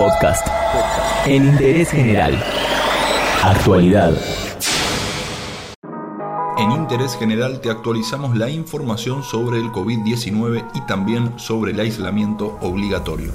Podcast. 0.00 0.46
En 1.26 1.44
interés 1.44 1.90
general. 1.90 2.42
Actualidad. 3.42 4.16
En 6.56 6.72
Interés 6.72 7.16
General 7.16 7.60
te 7.60 7.68
actualizamos 7.68 8.34
la 8.34 8.48
información 8.48 9.22
sobre 9.22 9.58
el 9.58 9.66
COVID-19 9.66 10.70
y 10.72 10.80
también 10.86 11.38
sobre 11.38 11.72
el 11.72 11.80
aislamiento 11.80 12.56
obligatorio. 12.62 13.30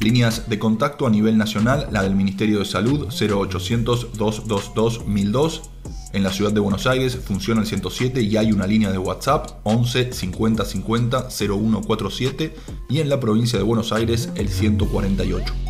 Líneas 0.00 0.50
de 0.50 0.58
contacto 0.58 1.06
a 1.06 1.10
nivel 1.10 1.38
nacional, 1.38 1.88
la 1.90 2.02
del 2.02 2.14
Ministerio 2.14 2.58
de 2.58 2.66
Salud 2.66 3.08
0800 3.08 4.18
222 4.18 5.06
1002. 5.06 5.70
En 6.12 6.22
la 6.22 6.30
ciudad 6.30 6.52
de 6.52 6.60
Buenos 6.60 6.86
Aires 6.86 7.16
funciona 7.16 7.62
el 7.62 7.66
107 7.66 8.20
y 8.20 8.36
hay 8.36 8.52
una 8.52 8.66
línea 8.66 8.92
de 8.92 8.98
WhatsApp 8.98 9.60
11 9.62 10.12
50 10.12 10.66
50 10.66 11.30
0147 11.30 12.54
y 12.90 13.00
en 13.00 13.08
la 13.08 13.18
provincia 13.18 13.58
de 13.58 13.64
Buenos 13.64 13.92
Aires 13.92 14.28
el 14.34 14.50
148. 14.50 15.69